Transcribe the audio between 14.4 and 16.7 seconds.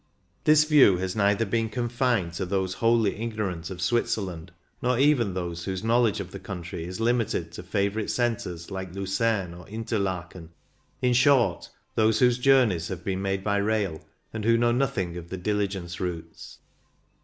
who know nothing of the diligence routes.